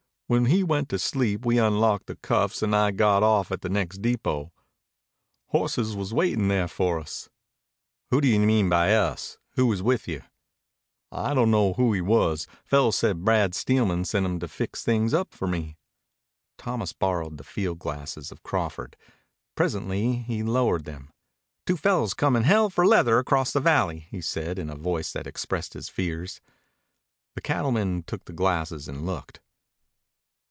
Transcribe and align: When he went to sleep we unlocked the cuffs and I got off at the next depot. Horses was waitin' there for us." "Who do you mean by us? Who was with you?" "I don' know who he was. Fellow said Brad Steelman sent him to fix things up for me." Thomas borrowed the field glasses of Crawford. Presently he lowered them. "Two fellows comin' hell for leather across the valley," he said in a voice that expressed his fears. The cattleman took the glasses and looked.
When 0.31 0.45
he 0.45 0.63
went 0.63 0.87
to 0.91 0.97
sleep 0.97 1.45
we 1.45 1.57
unlocked 1.57 2.05
the 2.07 2.15
cuffs 2.15 2.61
and 2.63 2.73
I 2.73 2.91
got 2.91 3.21
off 3.21 3.51
at 3.51 3.59
the 3.59 3.67
next 3.67 3.97
depot. 4.01 4.53
Horses 5.47 5.93
was 5.93 6.13
waitin' 6.13 6.47
there 6.47 6.69
for 6.69 7.01
us." 7.01 7.27
"Who 8.11 8.21
do 8.21 8.29
you 8.29 8.39
mean 8.39 8.69
by 8.69 8.95
us? 8.95 9.37
Who 9.57 9.67
was 9.67 9.83
with 9.83 10.07
you?" 10.07 10.21
"I 11.11 11.33
don' 11.33 11.51
know 11.51 11.73
who 11.73 11.91
he 11.91 11.99
was. 11.99 12.47
Fellow 12.63 12.91
said 12.91 13.25
Brad 13.25 13.53
Steelman 13.53 14.05
sent 14.05 14.25
him 14.25 14.39
to 14.39 14.47
fix 14.47 14.83
things 14.85 15.13
up 15.13 15.33
for 15.33 15.49
me." 15.49 15.75
Thomas 16.57 16.93
borrowed 16.93 17.35
the 17.37 17.43
field 17.43 17.79
glasses 17.79 18.31
of 18.31 18.41
Crawford. 18.41 18.95
Presently 19.55 20.19
he 20.19 20.43
lowered 20.43 20.85
them. 20.85 21.11
"Two 21.65 21.75
fellows 21.75 22.13
comin' 22.13 22.43
hell 22.43 22.69
for 22.69 22.87
leather 22.87 23.19
across 23.19 23.51
the 23.51 23.59
valley," 23.59 24.07
he 24.09 24.21
said 24.21 24.57
in 24.57 24.69
a 24.69 24.77
voice 24.77 25.11
that 25.11 25.27
expressed 25.27 25.73
his 25.73 25.89
fears. 25.89 26.39
The 27.35 27.41
cattleman 27.41 28.03
took 28.07 28.23
the 28.23 28.31
glasses 28.31 28.87
and 28.87 29.05
looked. 29.05 29.41